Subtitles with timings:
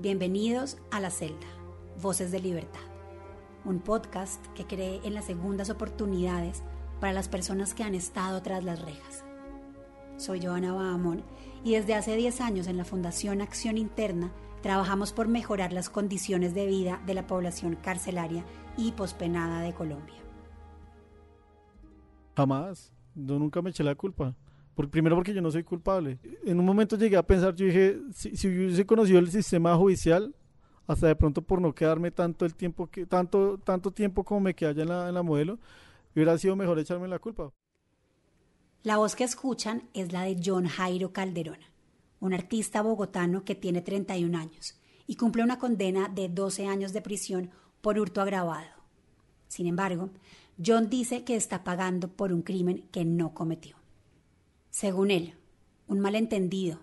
[0.00, 1.48] Bienvenidos a La Celda,
[2.00, 2.78] Voces de Libertad,
[3.64, 6.62] un podcast que cree en las segundas oportunidades
[7.00, 9.24] para las personas que han estado tras las rejas.
[10.16, 11.24] Soy Joana Bahamón
[11.64, 14.30] y desde hace 10 años en la Fundación Acción Interna
[14.62, 18.44] trabajamos por mejorar las condiciones de vida de la población carcelaria
[18.76, 20.22] y pospenada de Colombia.
[22.36, 24.36] Jamás, yo nunca me eché la culpa.
[24.86, 26.18] Primero porque yo no soy culpable.
[26.44, 30.34] En un momento llegué a pensar, yo dije, si, si hubiese conocido el sistema judicial,
[30.86, 34.54] hasta de pronto por no quedarme tanto el tiempo que tanto tanto tiempo como me
[34.54, 35.58] quedé allá en la, en la modelo,
[36.14, 37.52] hubiera sido mejor echarme la culpa.
[38.84, 41.58] La voz que escuchan es la de John Jairo Calderón,
[42.20, 47.02] un artista bogotano que tiene 31 años y cumple una condena de 12 años de
[47.02, 47.50] prisión
[47.80, 48.68] por hurto agravado.
[49.48, 50.10] Sin embargo,
[50.64, 53.77] John dice que está pagando por un crimen que no cometió.
[54.78, 55.34] Según él,
[55.88, 56.78] un malentendido,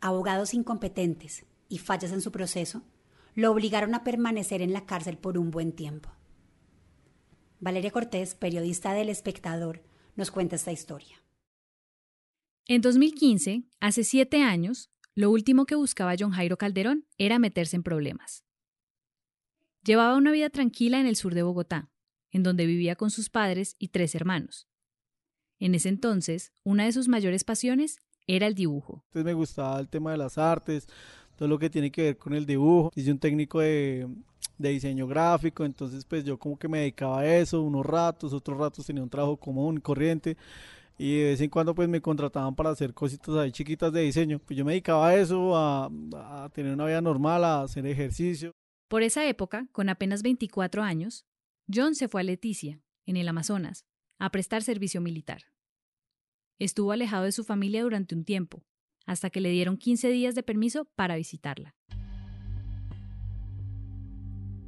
[0.00, 2.82] abogados incompetentes y fallas en su proceso
[3.36, 6.10] lo obligaron a permanecer en la cárcel por un buen tiempo.
[7.60, 9.84] Valeria Cortés, periodista del Espectador,
[10.16, 11.22] nos cuenta esta historia.
[12.66, 17.84] En 2015, hace siete años, lo último que buscaba John Jairo Calderón era meterse en
[17.84, 18.44] problemas.
[19.84, 21.92] Llevaba una vida tranquila en el sur de Bogotá,
[22.32, 24.66] en donde vivía con sus padres y tres hermanos.
[25.58, 29.02] En ese entonces, una de sus mayores pasiones era el dibujo.
[29.06, 30.86] Entonces me gustaba el tema de las artes,
[31.36, 32.90] todo lo que tiene que ver con el dibujo.
[32.94, 34.06] Hice un técnico de,
[34.58, 38.58] de, diseño gráfico, entonces pues yo como que me dedicaba a eso unos ratos, otros
[38.58, 40.36] ratos tenía un trabajo común, corriente.
[40.98, 44.38] Y de vez en cuando pues me contrataban para hacer cositas ahí chiquitas de diseño.
[44.38, 48.52] Pues yo me dedicaba a eso, a, a tener una vida normal, a hacer ejercicio.
[48.88, 51.26] Por esa época, con apenas 24 años,
[51.72, 53.84] John se fue a Leticia, en el Amazonas,
[54.18, 55.42] a prestar servicio militar.
[56.58, 58.64] Estuvo alejado de su familia durante un tiempo,
[59.04, 61.74] hasta que le dieron 15 días de permiso para visitarla.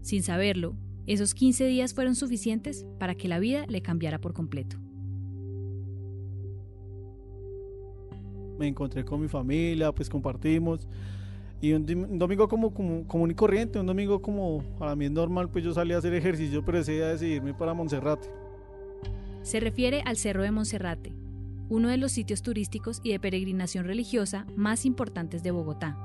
[0.03, 0.77] Sin saberlo,
[1.07, 4.77] esos 15 días fueron suficientes para que la vida le cambiara por completo.
[8.59, 10.89] Me encontré con mi familia, pues compartimos.
[11.61, 15.49] Y un, domingo como, como común y corriente, un domingo como a mí es normal,
[15.51, 18.29] pues yo salí a hacer ejercicio, pero ese día decidí irme para Monserrate.
[19.43, 21.15] Se refiere al Cerro de Monserrate,
[21.69, 25.97] uno de los sitios turísticos y de peregrinación religiosa más importantes de Bogotá.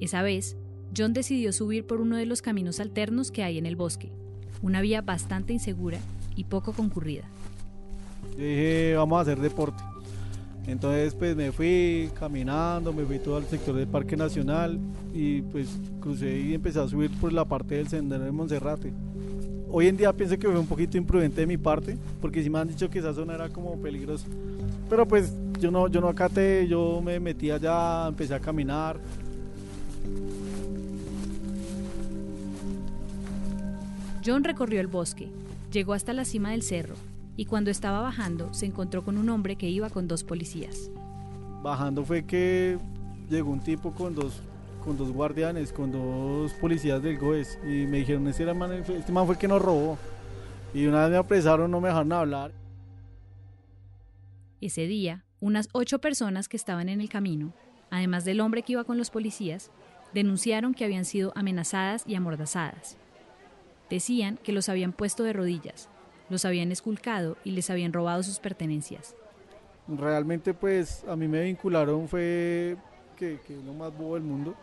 [0.00, 0.56] Esa vez,
[0.96, 4.12] John decidió subir por uno de los caminos alternos que hay en el bosque,
[4.60, 5.98] una vía bastante insegura
[6.36, 7.24] y poco concurrida.
[8.36, 9.82] dije, vamos a hacer deporte.
[10.66, 14.78] Entonces pues me fui caminando, me fui todo al sector del Parque Nacional
[15.12, 15.68] y pues
[16.00, 18.92] crucé y empecé a subir por la parte del sendero de Monserrate.
[19.74, 22.58] Hoy en día pienso que fue un poquito imprudente de mi parte, porque sí me
[22.58, 24.26] han dicho que esa zona era como peligrosa.
[24.90, 29.00] Pero pues yo no, yo no acaté, yo me metí allá, empecé a caminar.
[34.22, 35.30] John recorrió el bosque,
[35.72, 36.96] llegó hasta la cima del cerro
[37.38, 40.90] y cuando estaba bajando se encontró con un hombre que iba con dos policías.
[41.62, 42.76] Bajando fue que
[43.30, 44.42] llegó un tipo con dos,
[44.82, 49.26] con dos guardianes, con dos policías del GOES y me dijeron, este, man, este man
[49.26, 49.98] fue el que nos robó.
[50.74, 52.52] Y una vez me apresaron, no me dejaron hablar.
[54.60, 57.52] Ese día, unas ocho personas que estaban en el camino,
[57.90, 59.70] además del hombre que iba con los policías,
[60.14, 62.96] denunciaron que habían sido amenazadas y amordazadas.
[63.90, 65.88] Decían que los habían puesto de rodillas,
[66.30, 69.14] los habían esculcado y les habían robado sus pertenencias.
[69.88, 72.76] Realmente pues a mí me vincularon fue
[73.16, 74.54] que, que es lo más bobo del mundo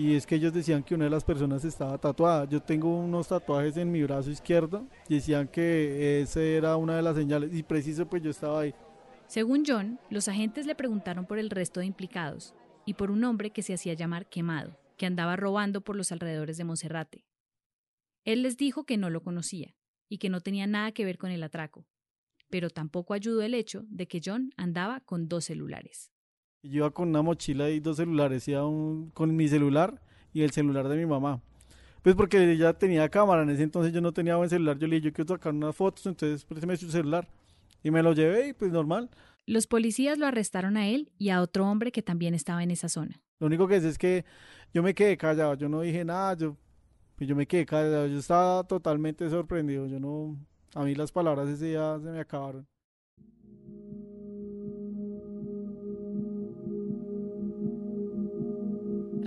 [0.00, 2.46] y es que ellos decían que una de las personas estaba tatuada.
[2.46, 7.02] Yo tengo unos tatuajes en mi brazo izquierdo y decían que esa era una de
[7.02, 8.74] las señales y preciso pues yo estaba ahí.
[9.26, 12.54] Según John, los agentes le preguntaron por el resto de implicados
[12.86, 16.56] y por un hombre que se hacía llamar Quemado, que andaba robando por los alrededores
[16.56, 17.26] de Monserrate.
[18.24, 19.74] Él les dijo que no lo conocía,
[20.10, 21.86] y que no tenía nada que ver con el atraco.
[22.50, 26.10] Pero tampoco ayudó el hecho de que John andaba con dos celulares.
[26.62, 30.00] Yo iba con una mochila y dos celulares, iba un, con mi celular
[30.32, 31.40] y el celular de mi mamá.
[32.02, 34.96] Pues porque ella tenía cámara, en ese entonces yo no tenía buen celular, yo le
[34.96, 37.28] dije, yo quiero sacar unas fotos, entonces préstame su celular.
[37.82, 39.08] Y me lo llevé y pues normal.
[39.46, 42.88] Los policías lo arrestaron a él y a otro hombre que también estaba en esa
[42.88, 43.20] zona.
[43.38, 44.24] Lo único que es es que
[44.74, 46.56] yo me quedé callado, yo no dije nada, yo
[47.18, 50.38] y yo me quedé callado, yo estaba totalmente sorprendido, yo no,
[50.74, 52.66] a mí las palabras ese día se me acabaron.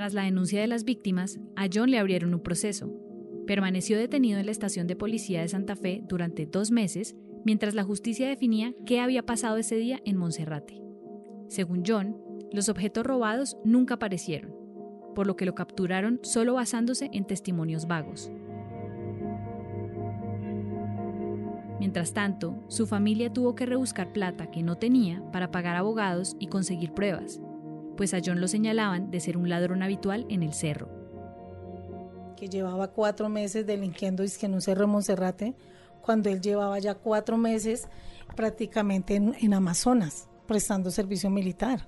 [0.03, 2.91] Tras la denuncia de las víctimas, a John le abrieron un proceso.
[3.47, 7.15] Permaneció detenido en la estación de policía de Santa Fe durante dos meses
[7.45, 10.81] mientras la justicia definía qué había pasado ese día en Monserrate.
[11.47, 12.17] Según John,
[12.51, 14.53] los objetos robados nunca aparecieron,
[15.15, 18.29] por lo que lo capturaron solo basándose en testimonios vagos.
[21.79, 26.47] Mientras tanto, su familia tuvo que rebuscar plata que no tenía para pagar abogados y
[26.47, 27.39] conseguir pruebas,
[27.95, 30.89] pues a John lo señalaban de ser un ladrón habitual en el cerro.
[32.35, 35.55] Que llevaba cuatro meses delinquiendo en un cerro de Monserrate,
[36.01, 37.87] cuando él llevaba ya cuatro meses
[38.35, 41.87] prácticamente en, en Amazonas, prestando servicio militar.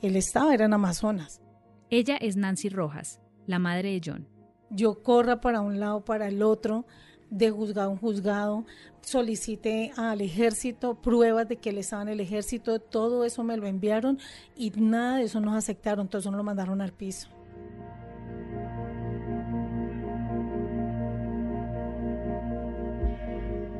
[0.00, 1.40] Él estaba, era en Amazonas.
[1.88, 4.28] Ella es Nancy Rojas, la madre de John.
[4.70, 6.86] Yo corra para un lado, para el otro,
[7.32, 8.66] de juzgado en juzgado,
[9.00, 13.66] solicité al ejército pruebas de que él estaba en el ejército, todo eso me lo
[13.66, 14.18] enviaron
[14.54, 17.28] y nada de eso nos aceptaron, entonces nos lo mandaron al piso.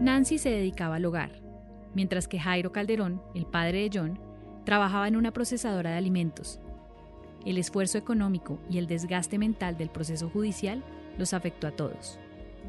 [0.01, 1.43] Nancy se dedicaba al hogar,
[1.95, 4.19] mientras que Jairo Calderón, el padre de John,
[4.65, 6.59] trabajaba en una procesadora de alimentos.
[7.45, 10.83] El esfuerzo económico y el desgaste mental del proceso judicial
[11.19, 12.19] los afectó a todos.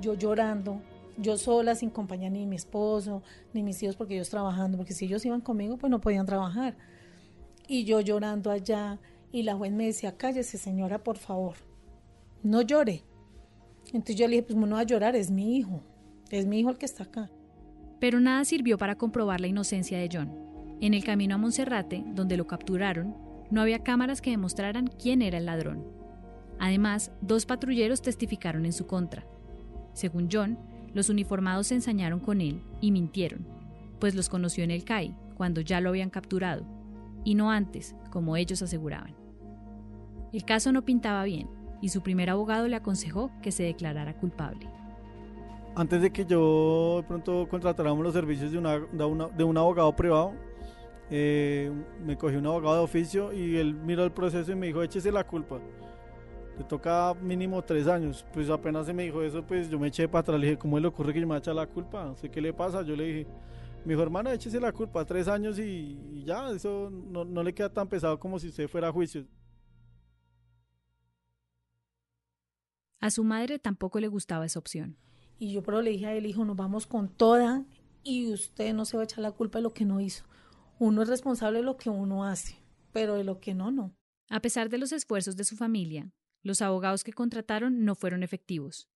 [0.01, 0.81] Yo llorando,
[1.17, 3.23] yo sola, sin compañía ni mi esposo,
[3.53, 6.75] ni mis hijos, porque ellos trabajando, porque si ellos iban conmigo, pues no podían trabajar.
[7.67, 8.99] Y yo llorando allá,
[9.31, 11.55] y la juez me decía, cállese señora, por favor,
[12.43, 13.03] no llore.
[13.87, 15.81] Entonces yo le dije, pues no va a llorar, es mi hijo,
[16.29, 17.29] es mi hijo el que está acá.
[17.99, 20.31] Pero nada sirvió para comprobar la inocencia de John.
[20.81, 23.15] En el camino a Monserrate, donde lo capturaron,
[23.49, 25.85] no había cámaras que demostraran quién era el ladrón.
[26.59, 29.25] Además, dos patrulleros testificaron en su contra.
[29.93, 30.57] Según John,
[30.93, 33.45] los uniformados se ensañaron con él y mintieron,
[33.99, 36.65] pues los conoció en el CAI, cuando ya lo habían capturado,
[37.23, 39.15] y no antes, como ellos aseguraban.
[40.31, 41.47] El caso no pintaba bien,
[41.81, 44.67] y su primer abogado le aconsejó que se declarara culpable.
[45.75, 48.57] Antes de que yo de pronto contratáramos los servicios de,
[49.43, 50.33] un abogado privado,
[51.09, 51.71] eh,
[52.05, 55.11] me cogí un abogado de oficio y él miró el proceso y me dijo, échese
[55.11, 55.59] la culpa
[56.57, 58.25] le toca mínimo tres años.
[58.33, 60.39] Pues apenas se me dijo eso, pues yo me eché para atrás.
[60.39, 62.15] Le dije, ¿cómo le ocurre que yo me eche la culpa?
[62.15, 62.81] sé qué le pasa.
[62.83, 63.27] Yo le dije,
[63.85, 67.69] mi hijo hermano, échese la culpa, tres años y, ya, eso no, no, le queda
[67.69, 69.25] tan pesado como si usted fuera a juicio.
[72.99, 74.95] A su madre tampoco le gustaba esa opción.
[75.37, 77.65] Y yo pero le dije a él, hijo, nos vamos con toda
[78.03, 80.23] y usted no se va a echar la culpa de lo que no hizo.
[80.79, 82.57] Uno es responsable de lo que uno hace,
[82.93, 83.93] pero de lo que no, no.
[84.29, 86.09] A pesar de los esfuerzos de su familia,
[86.43, 88.87] los abogados que contrataron no fueron efectivos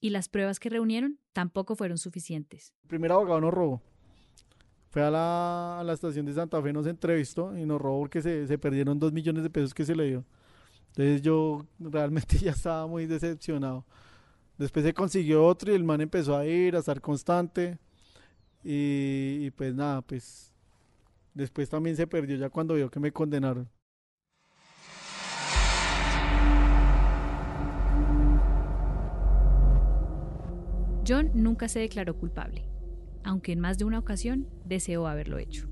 [0.00, 2.74] y las pruebas que reunieron tampoco fueron suficientes.
[2.82, 3.82] El primer abogado nos robó.
[4.90, 8.98] Fue a la, estación de Santa Fe, nos entrevistó y nos robó porque se, perdieron
[8.98, 10.24] dos millones de pesos que se le dio.
[10.88, 13.84] Entonces yo realmente ya estaba muy decepcionado.
[14.56, 17.78] Después se consiguió otro y el man empezó a ir, a estar constante.
[18.62, 20.52] y, pues nada, pues
[21.34, 23.68] después también se perdió ya cuando vio que me condenaron.
[31.06, 32.64] John nunca se declaró culpable,
[33.22, 35.68] aunque en más de una ocasión deseó haberlo hecho.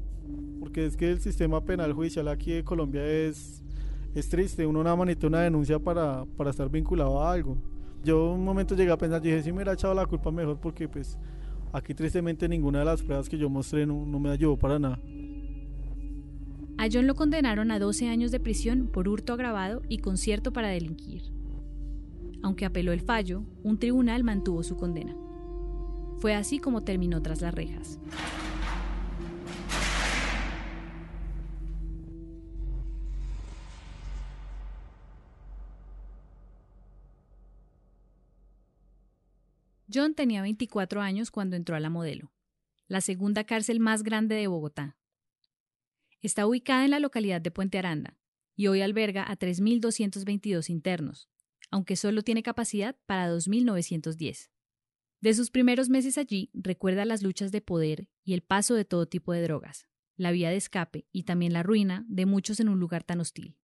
[0.60, 3.62] Porque es que el sistema penal judicial aquí de Colombia es,
[4.14, 4.66] es triste.
[4.66, 7.56] Uno nada más necesita una denuncia para, para estar vinculado a algo.
[8.04, 10.88] Yo un momento llegué a pensar, dije, si me hubiera echado la culpa mejor porque
[10.88, 11.18] pues
[11.72, 14.98] aquí tristemente ninguna de las pruebas que yo mostré no, no me ayudó para nada.
[16.78, 20.68] A John lo condenaron a 12 años de prisión por hurto agravado y concierto para
[20.68, 21.22] delinquir.
[22.42, 25.14] Aunque apeló el fallo, un tribunal mantuvo su condena.
[26.22, 27.98] Fue así como terminó tras las rejas.
[39.92, 42.32] John tenía 24 años cuando entró a la modelo,
[42.86, 44.96] la segunda cárcel más grande de Bogotá.
[46.20, 48.16] Está ubicada en la localidad de Puente Aranda
[48.54, 51.28] y hoy alberga a 3.222 internos,
[51.72, 54.51] aunque solo tiene capacidad para 2.910.
[55.22, 59.06] De sus primeros meses allí, recuerda las luchas de poder y el paso de todo
[59.06, 59.86] tipo de drogas,
[60.16, 63.54] la vía de escape y también la ruina de muchos en un lugar tan hostil.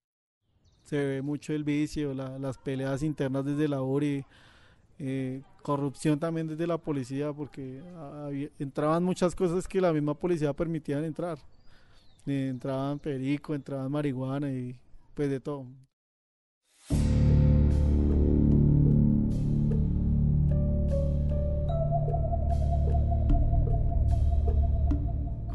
[0.85, 4.25] Se ve mucho el vicio, las peleas internas desde la ORI,
[5.01, 7.83] eh, corrupción también desde la policía, porque
[8.61, 11.39] entraban muchas cosas que la misma policía permitía entrar.
[12.25, 14.79] Eh, entraban perico, entraban marihuana y
[15.13, 15.67] pues de todo.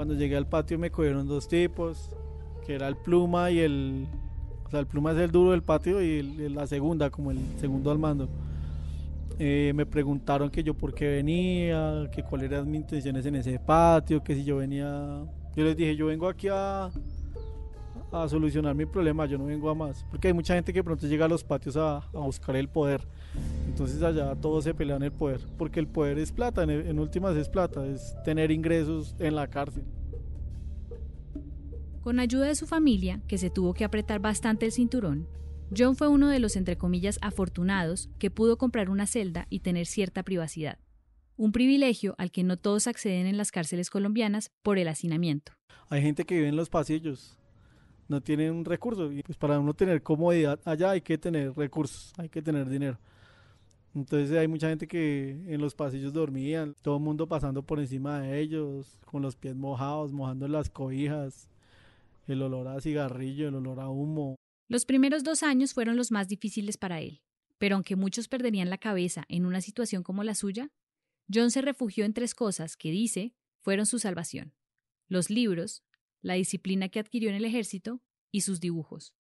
[0.03, 2.09] Cuando llegué al patio me cogieron dos tipos,
[2.65, 4.05] que era el pluma y el...
[4.65, 7.89] O sea, el pluma es el duro del patio y la segunda, como el segundo
[7.89, 8.27] al mando.
[9.39, 13.57] Eh, me preguntaron que yo por qué venía, que cuáles eran mis intenciones en ese
[13.59, 15.23] patio, que si yo venía...
[15.55, 16.91] Yo les dije, yo vengo aquí a,
[18.13, 20.05] a solucionar mi problema, yo no vengo a más.
[20.09, 23.01] Porque hay mucha gente que pronto llega a los patios a, a buscar el poder.
[23.67, 27.35] Entonces allá todos se pelean el poder, porque el poder es plata, en, en últimas
[27.35, 29.83] es plata, es tener ingresos en la cárcel.
[32.01, 35.27] Con ayuda de su familia, que se tuvo que apretar bastante el cinturón,
[35.75, 39.87] John fue uno de los entre comillas afortunados que pudo comprar una celda y tener
[39.87, 40.77] cierta privacidad,
[41.35, 45.53] un privilegio al que no todos acceden en las cárceles colombianas por el hacinamiento.
[45.89, 47.39] Hay gente que vive en los pasillos,
[48.13, 52.29] no tienen recursos y pues para uno tener comodidad allá hay que tener recursos, hay
[52.29, 52.97] que tener dinero.
[53.95, 58.21] Entonces hay mucha gente que en los pasillos dormían, todo el mundo pasando por encima
[58.21, 61.49] de ellos, con los pies mojados, mojando las cobijas,
[62.27, 64.35] el olor a cigarrillo, el olor a humo.
[64.67, 67.21] Los primeros dos años fueron los más difíciles para él,
[67.57, 70.69] pero aunque muchos perderían la cabeza en una situación como la suya,
[71.31, 74.53] John se refugió en tres cosas que dice fueron su salvación.
[75.07, 75.83] Los libros,
[76.23, 78.01] la disciplina que adquirió en el ejército
[78.31, 79.13] y sus dibujos.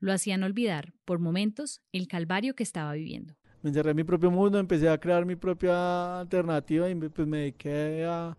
[0.00, 3.34] Lo hacían olvidar, por momentos, el calvario que estaba viviendo.
[3.62, 7.38] Me encerré en mi propio mundo, empecé a crear mi propia alternativa y pues me
[7.38, 8.36] dediqué a,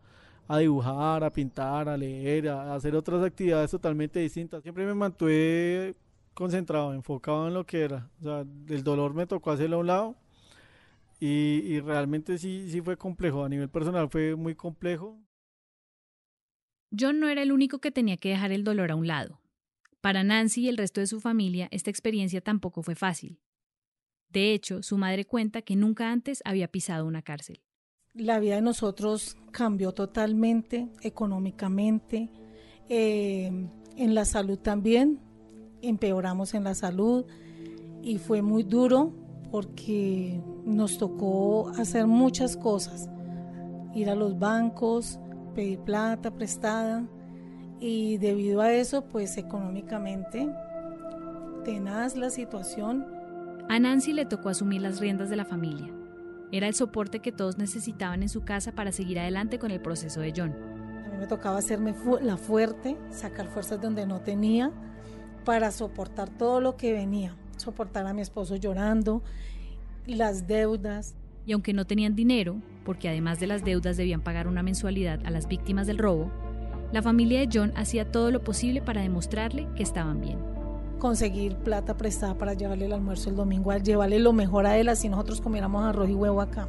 [0.48, 4.62] a dibujar, a pintar, a leer, a hacer otras actividades totalmente distintas.
[4.62, 5.96] Siempre me mantuve
[6.34, 8.10] concentrado, enfocado en lo que era.
[8.24, 10.16] O el dolor me tocó hacerlo a un lado
[11.20, 13.44] y, y realmente sí, sí fue complejo.
[13.44, 15.18] A nivel personal fue muy complejo.
[16.98, 19.42] John no era el único que tenía que dejar el dolor a un lado.
[20.02, 23.40] Para Nancy y el resto de su familia, esta experiencia tampoco fue fácil.
[24.30, 27.62] De hecho, su madre cuenta que nunca antes había pisado una cárcel.
[28.14, 32.30] La vida de nosotros cambió totalmente, económicamente,
[32.88, 33.52] eh,
[33.98, 35.20] en la salud también,
[35.82, 37.26] empeoramos en la salud
[38.04, 39.14] y fue muy duro
[39.52, 43.10] porque nos tocó hacer muchas cosas,
[43.94, 45.20] ir a los bancos,
[45.56, 47.04] pedir plata prestada
[47.80, 50.48] y debido a eso pues económicamente
[51.64, 53.06] tenaz la situación.
[53.68, 55.92] A Nancy le tocó asumir las riendas de la familia.
[56.52, 60.22] Era el soporte que todos necesitaban en su casa para seguir adelante con el proceso
[60.22, 60.54] de John.
[61.06, 64.72] A mí me tocaba hacerme fu la fuerte, sacar fuerzas donde no tenía
[65.44, 69.24] para soportar todo lo que venía, soportar a mi esposo llorando,
[70.06, 71.16] las deudas.
[71.46, 75.32] Y aunque no tenían dinero, porque además de las deudas debían pagar una mensualidad a
[75.32, 76.32] las víctimas del robo,
[76.92, 80.40] la familia de John hacía todo lo posible para demostrarle que estaban bien.
[81.00, 85.10] Conseguir plata prestada para llevarle el almuerzo el domingo, llevarle lo mejor a él, así
[85.10, 86.68] nosotros comiéramos arroz y huevo acá.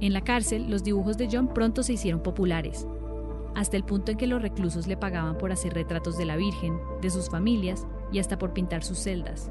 [0.00, 2.86] En la cárcel, los dibujos de John pronto se hicieron populares,
[3.54, 6.78] hasta el punto en que los reclusos le pagaban por hacer retratos de la Virgen,
[7.02, 9.50] de sus familias y hasta por pintar sus celdas.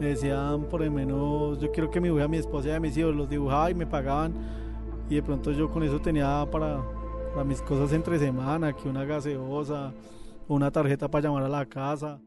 [0.00, 2.96] Me decían, por lo menos, yo quiero que mi hija, mi esposa y a mis
[2.96, 4.32] hijos los dibujaba y me pagaban.
[5.10, 6.82] Y de pronto yo con eso tenía para,
[7.34, 9.92] para mis cosas entre semana, que una gaseosa,
[10.48, 12.18] una tarjeta para llamar a la casa.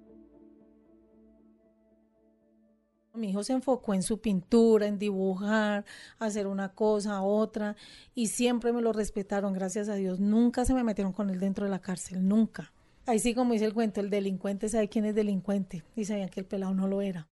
[3.15, 5.83] Mi hijo se enfocó en su pintura, en dibujar,
[6.19, 7.75] hacer una cosa, otra,
[8.13, 10.19] y siempre me lo respetaron, gracias a Dios.
[10.19, 12.71] Nunca se me metieron con él dentro de la cárcel, nunca.
[13.07, 16.39] Ahí sí, como dice el cuento, el delincuente sabe quién es delincuente, y sabían que
[16.39, 17.27] el pelado no lo era.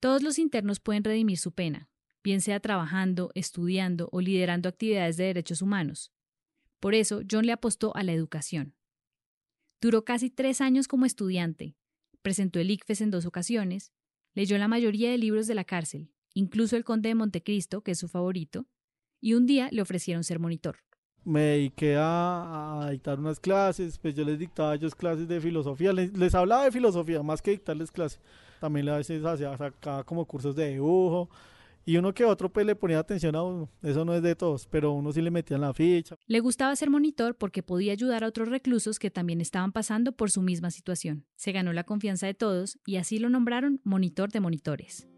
[0.00, 1.88] Todos los internos pueden redimir su pena,
[2.24, 6.12] bien sea trabajando, estudiando o liderando actividades de derechos humanos.
[6.80, 8.74] Por eso, John le apostó a la educación.
[9.80, 11.76] Duró casi tres años como estudiante,
[12.22, 13.92] presentó el ICFES en dos ocasiones,
[14.34, 17.98] Leyó la mayoría de libros de la cárcel, incluso El Conde de Montecristo, que es
[17.98, 18.66] su favorito,
[19.20, 20.78] y un día le ofrecieron ser monitor.
[21.24, 25.40] Me dediqué a, a dictar unas clases, pues yo les dictaba a ellos clases de
[25.40, 28.20] filosofía, les, les hablaba de filosofía más que dictarles clases.
[28.60, 31.30] También a veces hacía sacaba como cursos de dibujo,
[31.86, 33.68] y uno que otro pues le ponía atención a uno.
[33.82, 36.16] Eso no es de todos, pero uno sí le metía en la ficha.
[36.26, 40.30] Le gustaba ser monitor porque podía ayudar a otros reclusos que también estaban pasando por
[40.30, 41.24] su misma situación.
[41.36, 45.08] Se ganó la confianza de todos y así lo nombraron monitor de monitores.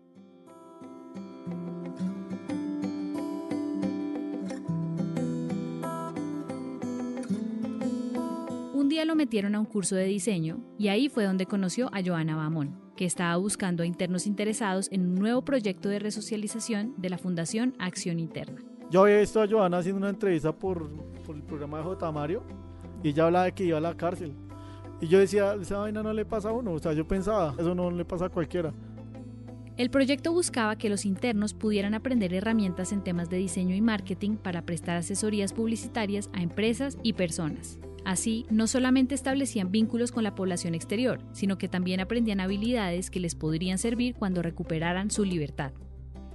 [8.72, 12.02] Un día lo metieron a un curso de diseño y ahí fue donde conoció a
[12.04, 17.10] Joana Bamón que estaba buscando a internos interesados en un nuevo proyecto de resocialización de
[17.10, 18.62] la Fundación Acción Interna.
[18.92, 20.88] Yo había visto a Joana haciendo una entrevista por,
[21.26, 22.12] por el programa de J.
[22.12, 22.44] Mario
[23.02, 24.36] y ella hablaba de que iba a la cárcel.
[25.00, 27.74] Y yo decía, esa vaina no le pasa a uno, o sea, yo pensaba, eso
[27.74, 28.72] no le pasa a cualquiera.
[29.76, 34.36] El proyecto buscaba que los internos pudieran aprender herramientas en temas de diseño y marketing
[34.36, 37.80] para prestar asesorías publicitarias a empresas y personas.
[38.04, 43.20] Así, no solamente establecían vínculos con la población exterior, sino que también aprendían habilidades que
[43.20, 45.72] les podrían servir cuando recuperaran su libertad.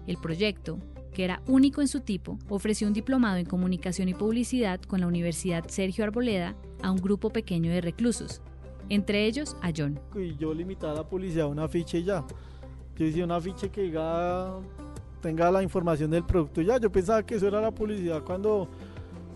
[0.05, 0.79] El proyecto,
[1.13, 5.07] que era único en su tipo, ofreció un diplomado en comunicación y publicidad con la
[5.07, 8.41] Universidad Sergio Arboleda a un grupo pequeño de reclusos,
[8.88, 10.00] entre ellos a John.
[10.15, 12.25] Y yo limitaba la publicidad a un afiche ya.
[12.95, 13.91] Yo decía un afiche que
[15.21, 16.77] tenga la información del producto ya.
[16.77, 18.69] Yo pensaba que eso era la publicidad cuando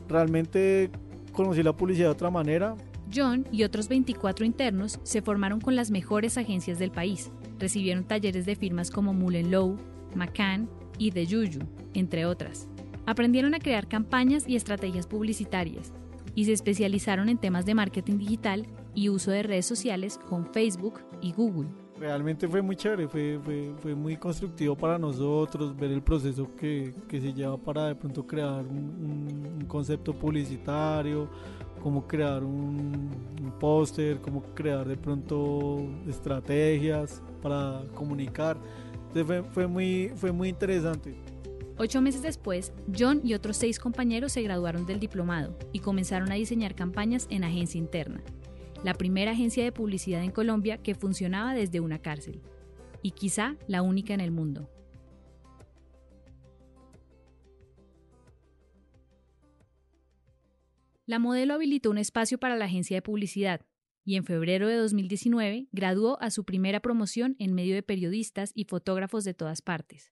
[0.08, 0.90] realmente
[1.32, 2.76] conocí la publicidad de otra manera.
[3.14, 7.32] John y otros 24 internos se formaron con las mejores agencias del país.
[7.60, 9.78] Recibieron talleres de firmas como Mullen Lowe,
[10.16, 12.68] McCann y The Juju, entre otras.
[13.06, 15.92] Aprendieron a crear campañas y estrategias publicitarias
[16.36, 21.02] y se especializaron en temas de marketing digital y uso de redes sociales con Facebook
[21.22, 21.81] y Google.
[22.02, 23.40] Realmente fue muy chévere, fue,
[23.80, 28.26] fue, muy constructivo para nosotros ver el proceso que, que se lleva para de pronto
[28.26, 31.30] crear un, concepto publicitario,
[31.80, 33.08] cómo crear un,
[33.40, 35.78] un póster, cómo crear de pronto
[36.10, 38.58] estrategias para comunicar.
[39.10, 41.16] Entonces fue, fue, muy, fue muy interesante.
[41.78, 46.36] Ocho meses después, John y otros seis compañeros se graduaron del diplomado y comenzaron a
[46.36, 48.24] diseñar campañas en agencia interna
[48.84, 52.42] la primera agencia de publicidad en Colombia que funcionaba desde una cárcel,
[53.02, 54.70] y quizá la única en el mundo.
[61.06, 63.66] La modelo habilitó un espacio para la agencia de publicidad
[64.04, 68.64] y en febrero de 2019 graduó a su primera promoción en medio de periodistas y
[68.64, 70.12] fotógrafos de todas partes.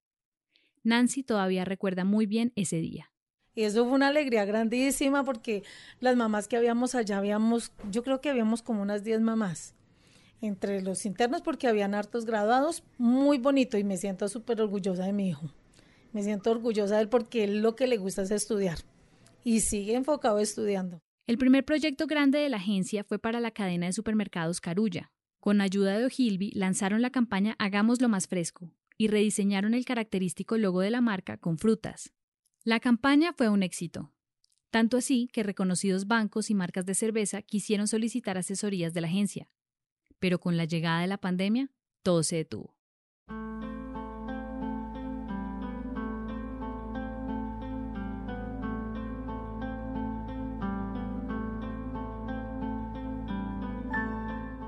[0.84, 3.12] Nancy todavía recuerda muy bien ese día.
[3.60, 5.64] Y eso fue una alegría grandísima porque
[6.00, 9.76] las mamás que habíamos allá, habíamos, yo creo que habíamos como unas 10 mamás
[10.40, 15.12] entre los internos porque habían hartos graduados, muy bonito y me siento súper orgullosa de
[15.12, 15.52] mi hijo.
[16.14, 18.78] Me siento orgullosa de él porque él lo que le gusta es estudiar
[19.44, 21.02] y sigue enfocado estudiando.
[21.28, 25.12] El primer proyecto grande de la agencia fue para la cadena de supermercados Carulla.
[25.42, 30.58] Con ayuda de Ogilvy lanzaron la campaña Hagamos lo más fresco y rediseñaron el característico
[30.58, 32.14] logo de la marca con frutas,
[32.66, 34.12] la campaña fue un éxito,
[34.70, 39.50] tanto así que reconocidos bancos y marcas de cerveza quisieron solicitar asesorías de la agencia,
[40.20, 41.72] pero con la llegada de la pandemia,
[42.04, 42.76] todo se detuvo.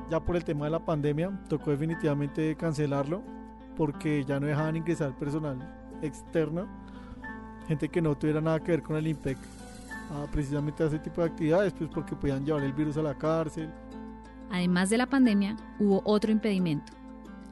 [0.09, 3.21] Ya por el tema de la pandemia, tocó definitivamente cancelarlo
[3.75, 6.67] porque ya no dejaban ingresar personal externo
[7.67, 9.37] gente que no tuviera nada que ver con el IMPEC
[10.31, 13.69] precisamente a ese tipo de actividades, pues porque podían llevar el virus a la cárcel.
[14.51, 16.91] Además de la pandemia, hubo otro impedimento,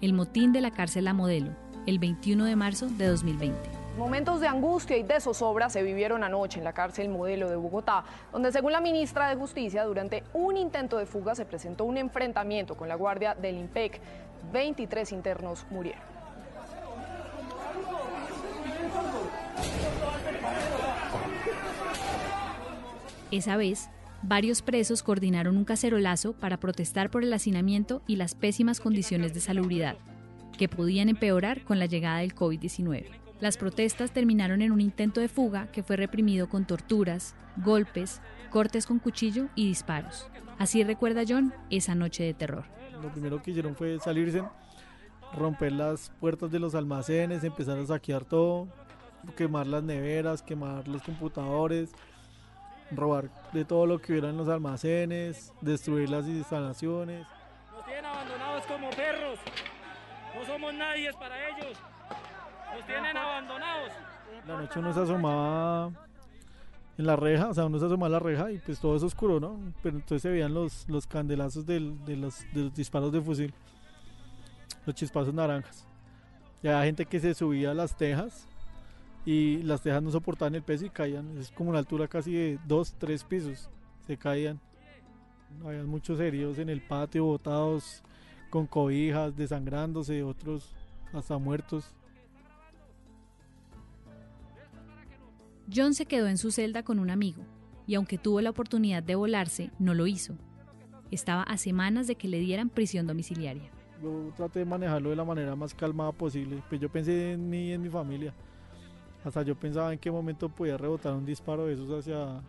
[0.01, 1.51] el motín de la cárcel La Modelo,
[1.85, 3.57] el 21 de marzo de 2020.
[3.97, 8.03] Momentos de angustia y de zozobra se vivieron anoche en la cárcel Modelo de Bogotá,
[8.31, 12.75] donde según la ministra de Justicia, durante un intento de fuga se presentó un enfrentamiento
[12.75, 14.01] con la guardia del IMPEC.
[14.51, 16.18] 23 internos murieron.
[23.31, 23.89] Esa vez,
[24.23, 29.39] varios presos coordinaron un cacerolazo para protestar por el hacinamiento y las pésimas condiciones de
[29.39, 29.97] salubridad,
[30.57, 33.05] que podían empeorar con la llegada del COVID-19.
[33.39, 38.85] Las protestas terminaron en un intento de fuga que fue reprimido con torturas, golpes, cortes
[38.85, 40.27] con cuchillo y disparos.
[40.57, 42.65] Así recuerda John esa noche de terror.
[43.01, 44.43] Lo primero que hicieron fue salirse,
[45.37, 48.67] romper las puertas de los almacenes, empezar a saquear todo,
[49.37, 51.91] quemar las neveras, quemar los computadores,
[52.91, 57.25] robar de todo lo que hubiera en los almacenes, destruir las instalaciones.
[57.71, 59.39] Nos tienen abandonados como perros,
[60.35, 61.77] no somos nadie para ellos,
[62.75, 63.91] nos tienen abandonados.
[64.47, 65.91] La noche uno se asomaba
[66.97, 69.03] en la reja, o sea, uno se asomaba a la reja y pues todo es
[69.03, 69.57] oscuro, ¿no?
[69.81, 72.05] Pero entonces se veían los, los candelazos de, los,
[72.53, 73.53] de los disparos de fusil,
[74.85, 75.85] los chispazos naranjas.
[76.61, 78.48] Y había gente que se subía a las tejas
[79.31, 81.37] y las tejas no soportaban el peso y caían.
[81.37, 83.69] Es como una altura casi de dos, tres pisos.
[84.07, 84.59] Se caían.
[85.63, 88.01] Había muchos heridos en el patio, botados
[88.49, 90.73] con cobijas, desangrándose, otros
[91.13, 91.93] hasta muertos.
[95.71, 97.43] John se quedó en su celda con un amigo
[97.85, 100.33] y aunque tuvo la oportunidad de volarse, no lo hizo.
[101.11, 103.69] Estaba a semanas de que le dieran prisión domiciliaria.
[104.01, 107.67] Yo traté de manejarlo de la manera más calmada posible, pues yo pensé en mí
[107.67, 108.33] y en mi familia.
[109.23, 112.41] Hasta yo pensaba en qué momento podía rebotar un disparo de esos hacia,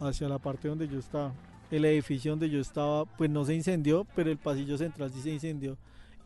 [0.00, 1.32] hacia la parte donde yo estaba.
[1.70, 5.30] El edificio donde yo estaba, pues no se incendió, pero el pasillo central sí se
[5.30, 5.76] incendió.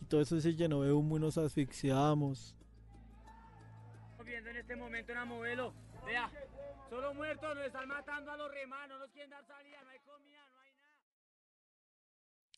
[0.02, 2.54] Y todo eso se llenó de humo y nos asfixiamos.
[4.24, 5.72] viendo en este momento una modelo.
[6.04, 6.30] Vea,
[6.90, 9.98] solo muertos, nos están matando a los remanos, no nos quieren dar salida, no hay
[10.00, 10.94] comida, no hay nada.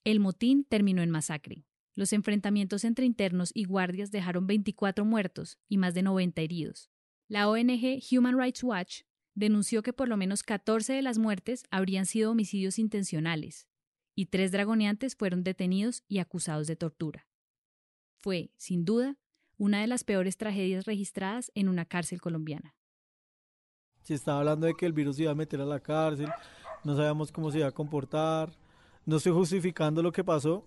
[0.04, 1.64] El motín terminó en masacre.
[1.94, 6.90] Los enfrentamientos entre internos y guardias dejaron 24 muertos y más de 90 heridos.
[7.28, 9.02] La ONG Human Rights Watch
[9.34, 13.68] denunció que por lo menos 14 de las muertes habrían sido homicidios intencionales
[14.14, 17.26] y tres dragoneantes fueron detenidos y acusados de tortura.
[18.18, 19.16] Fue, sin duda,
[19.56, 22.74] una de las peores tragedias registradas en una cárcel colombiana.
[24.02, 26.28] Se estaba hablando de que el virus iba a meter a la cárcel,
[26.84, 28.52] no sabíamos cómo se iba a comportar.
[29.06, 30.66] No estoy justificando lo que pasó,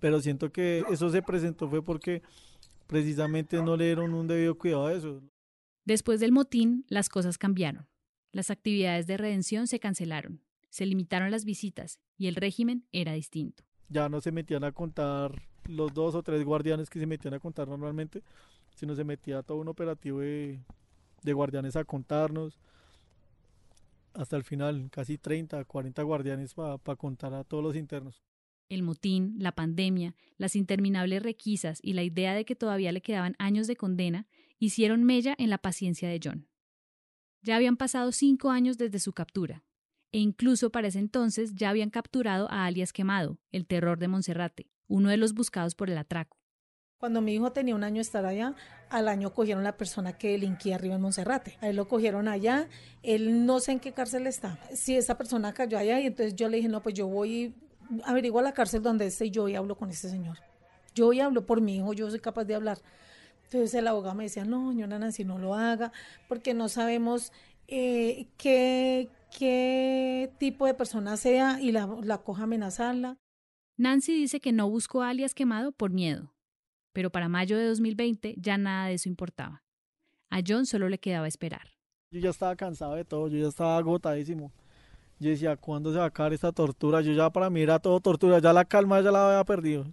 [0.00, 2.22] pero siento que eso se presentó fue porque
[2.86, 5.22] precisamente no le dieron un debido cuidado a eso.
[5.84, 7.86] Después del motín, las cosas cambiaron.
[8.32, 13.64] Las actividades de redención se cancelaron, se limitaron las visitas y el régimen era distinto.
[13.88, 17.40] Ya no se metían a contar los dos o tres guardianes que se metían a
[17.40, 18.22] contar normalmente,
[18.74, 20.60] sino se metía todo un operativo de,
[21.22, 22.58] de guardianes a contarnos.
[24.14, 28.22] Hasta el final, casi 30, 40 guardianes para contar a todos los internos.
[28.70, 33.34] El motín, la pandemia, las interminables requisas y la idea de que todavía le quedaban
[33.38, 34.28] años de condena
[34.60, 36.48] hicieron mella en la paciencia de John.
[37.42, 39.64] Ya habían pasado cinco años desde su captura,
[40.12, 44.70] e incluso para ese entonces ya habían capturado a alias Quemado, el terror de Monserrate,
[44.86, 46.38] uno de los buscados por el atraco.
[46.98, 48.54] Cuando mi hijo tenía un año estar allá,
[48.88, 51.56] al año cogieron la persona que delinquía arriba en Monserrate.
[51.60, 52.68] A lo cogieron allá,
[53.02, 54.60] él no sé en qué cárcel está.
[54.74, 57.54] Si esa persona cayó allá, y entonces yo le dije, no, pues yo voy,
[58.04, 60.38] averiguo a la cárcel donde esté y yo y hablo con ese señor.
[60.94, 62.78] Yo y hablo por mi hijo, yo soy capaz de hablar.
[63.44, 65.92] Entonces el abogado me decía, no, señora Nancy, no lo haga,
[66.28, 67.32] porque no sabemos
[67.66, 73.16] eh, qué, qué tipo de persona sea y la, la coja amenazarla.
[73.76, 76.34] Nancy dice que no buscó alias quemado por miedo,
[76.92, 79.62] pero para mayo de 2020 ya nada de eso importaba.
[80.28, 81.72] A John solo le quedaba esperar.
[82.12, 84.52] Yo ya estaba cansado de todo, yo ya estaba agotadísimo.
[85.20, 87.02] Yo decía, ¿cuándo se va a acabar esta tortura?
[87.02, 89.84] Yo ya para mí era todo tortura, ya la calma ya la había perdido.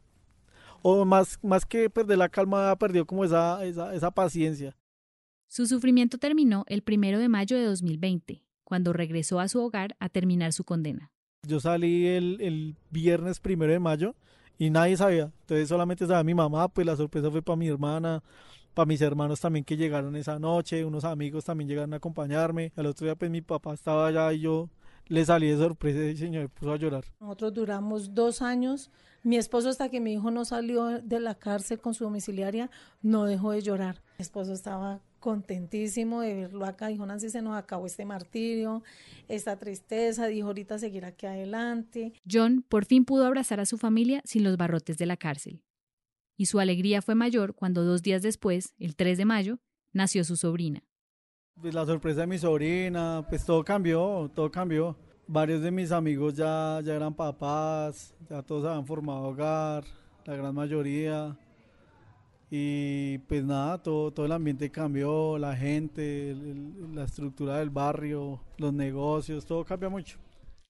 [0.82, 4.78] O más, más que perder la calma, había perdido como esa, esa, esa paciencia.
[5.50, 10.08] Su sufrimiento terminó el primero de mayo de 2020, cuando regresó a su hogar a
[10.08, 11.12] terminar su condena.
[11.46, 14.16] Yo salí el, el viernes primero de mayo
[14.58, 15.34] y nadie sabía.
[15.42, 18.24] Entonces solamente sabía mi mamá, pues la sorpresa fue para mi hermana,
[18.74, 22.72] para mis hermanos también que llegaron esa noche, unos amigos también llegaron a acompañarme.
[22.78, 24.70] Al otro día pues mi papá estaba allá y yo
[25.08, 27.06] le salí de sorpresa y el señor me puso a llorar.
[27.20, 28.92] Nosotros duramos dos años.
[29.24, 32.70] Mi esposo hasta que mi hijo no salió de la cárcel con su domiciliaria
[33.02, 34.02] no dejó de llorar.
[34.18, 36.88] Mi esposo estaba contentísimo de verlo acá.
[36.88, 38.84] Dijo, Nancy, se nos acabó este martirio,
[39.28, 40.28] esta tristeza.
[40.28, 42.14] Dijo, ahorita seguir aquí adelante.
[42.30, 45.62] John por fin pudo abrazar a su familia sin los barrotes de la cárcel.
[46.38, 49.60] Y su alegría fue mayor cuando dos días después, el 3 de mayo,
[49.92, 50.87] nació su sobrina.
[51.62, 54.96] Pues la sorpresa de mi sobrina, pues todo cambió, todo cambió.
[55.28, 59.84] Varios de mis amigos ya, ya eran papás, ya todos habían formado hogar,
[60.26, 61.38] la gran mayoría.
[62.50, 67.70] Y pues nada, todo, todo el ambiente cambió, la gente, el- el- la estructura del
[67.70, 70.17] barrio, los negocios, todo cambia mucho.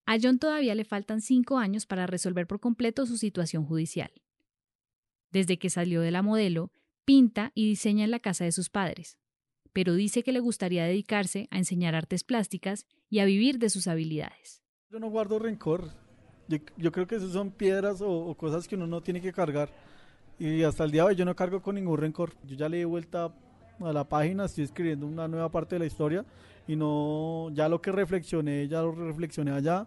[0.08, 4.10] A John todavía le faltan cinco años para resolver por completo su situación judicial.
[5.32, 6.72] Desde que salió de la modelo,
[7.06, 9.18] pinta y diseña en la casa de sus padres,
[9.78, 13.88] pero dice que le gustaría dedicarse a enseñar artes plásticas y a vivir de sus
[13.88, 14.64] habilidades.
[14.90, 15.92] Yo no guardo rencor.
[16.48, 19.70] Yo, creo que esas son piedras o, o cosas que uno no tiene que cargar.
[20.40, 22.34] Y hasta el día de hoy yo no cargo con ningún rencor.
[22.44, 23.32] Yo ya le di vuelta
[23.80, 26.26] a la página, estoy escribiendo una nueva parte de la historia
[26.68, 29.86] y no, ya lo que reflexioné, ya lo reflexioné allá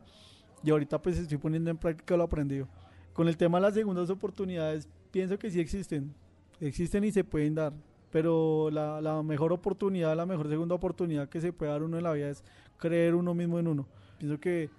[0.62, 2.68] y ahorita pues estoy poniendo en práctica lo aprendido.
[3.12, 6.14] Con el tema de las segundas oportunidades, pienso que sí existen,
[6.60, 7.72] existen y se pueden dar,
[8.10, 12.04] pero la, la mejor oportunidad, la mejor segunda oportunidad que se puede dar uno en
[12.04, 12.44] la vida es
[12.78, 13.86] creer uno mismo en uno.
[14.18, 14.70] Pienso que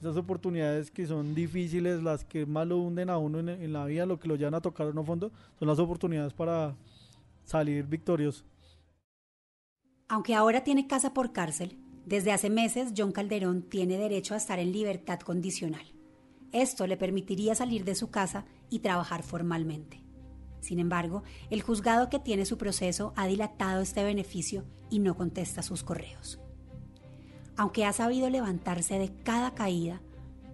[0.00, 3.84] esas oportunidades que son difíciles, las que más lo hunden a uno en, en la
[3.84, 6.74] vida, lo que lo llevan a tocar en un fondo, son las oportunidades para
[7.44, 8.44] salir victorioso.
[10.08, 14.58] Aunque ahora tiene casa por cárcel, desde hace meses John Calderón tiene derecho a estar
[14.58, 15.86] en libertad condicional.
[16.50, 20.02] Esto le permitiría salir de su casa y trabajar formalmente.
[20.62, 25.60] Sin embargo, el juzgado que tiene su proceso ha dilatado este beneficio y no contesta
[25.62, 26.38] sus correos.
[27.56, 30.00] Aunque ha sabido levantarse de cada caída,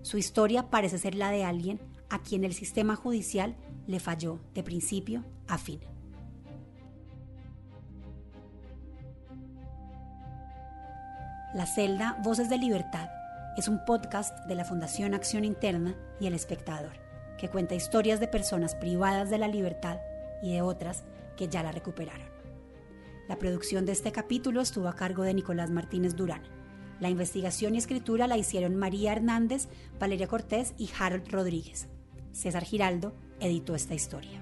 [0.01, 3.55] su historia parece ser la de alguien a quien el sistema judicial
[3.87, 5.81] le falló de principio a fin.
[11.55, 13.11] La celda Voces de Libertad
[13.59, 17.08] es un podcast de la Fundación Acción Interna y El Espectador,
[17.39, 19.99] que cuenta historias de personas privadas de la libertad
[20.43, 21.05] y de otras
[21.37, 22.29] que ya la recuperaron.
[23.29, 26.43] La producción de este capítulo estuvo a cargo de Nicolás Martínez Durán.
[27.01, 29.69] La investigación y escritura la hicieron María Hernández,
[30.01, 31.89] Valeria Cortés y Harold Rodríguez.
[32.33, 34.41] César Giraldo editó esta historia.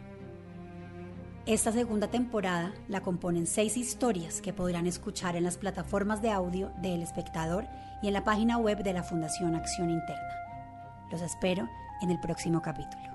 [1.47, 6.73] Esta segunda temporada la componen seis historias que podrán escuchar en las plataformas de audio
[6.83, 7.67] de El Espectador
[8.03, 10.35] y en la página web de la Fundación Acción Interna.
[11.11, 11.69] Los espero
[12.01, 13.06] en el próximo capítulo.